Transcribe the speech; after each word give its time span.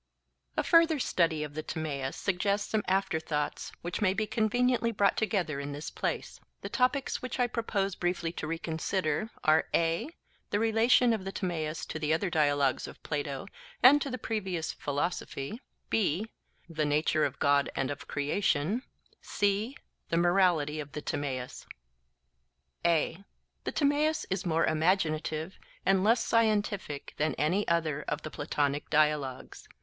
A 0.57 0.63
further 0.63 0.97
study 0.97 1.43
of 1.43 1.53
the 1.53 1.61
Timaeus 1.61 2.17
suggests 2.17 2.71
some 2.71 2.83
after 2.87 3.19
thoughts 3.19 3.71
which 3.83 4.01
may 4.01 4.15
be 4.15 4.25
conveniently 4.25 4.91
brought 4.91 5.15
together 5.15 5.59
in 5.59 5.73
this 5.73 5.91
place. 5.91 6.39
The 6.61 6.69
topics 6.69 7.21
which 7.21 7.39
I 7.39 7.45
propose 7.45 7.93
briefly 7.93 8.31
to 8.31 8.47
reconsider 8.47 9.29
are 9.43 9.67
(a) 9.75 10.09
the 10.49 10.57
relation 10.57 11.13
of 11.13 11.23
the 11.23 11.31
Timaeus 11.31 11.85
to 11.85 11.99
the 11.99 12.15
other 12.15 12.31
dialogues 12.31 12.87
of 12.87 13.03
Plato 13.03 13.45
and 13.83 14.01
to 14.01 14.09
the 14.09 14.17
previous 14.17 14.73
philosophy; 14.73 15.61
(b) 15.91 16.25
the 16.67 16.83
nature 16.83 17.23
of 17.23 17.37
God 17.37 17.69
and 17.75 17.91
of 17.91 18.07
creation 18.07 18.81
(c) 19.21 19.77
the 20.09 20.17
morality 20.17 20.79
of 20.79 20.93
the 20.93 21.03
Timaeus:— 21.03 21.67
(a) 22.83 23.23
The 23.65 23.71
Timaeus 23.71 24.25
is 24.31 24.47
more 24.47 24.65
imaginative 24.65 25.59
and 25.85 26.03
less 26.03 26.25
scientific 26.25 27.13
than 27.17 27.35
any 27.35 27.67
other 27.67 28.01
of 28.07 28.23
the 28.23 28.31
Platonic 28.31 28.89
dialogues. 28.89 29.67